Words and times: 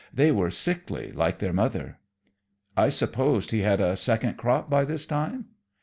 They 0.11 0.31
were 0.31 0.49
sickly, 0.49 1.11
like 1.11 1.37
their 1.37 1.53
mother." 1.53 1.99
"I 2.75 2.89
supposed 2.89 3.51
he 3.51 3.59
had 3.59 3.79
a 3.79 3.95
second 3.95 4.33
crop 4.35 4.67
by 4.67 4.83
this 4.83 5.05
time!" 5.05 5.49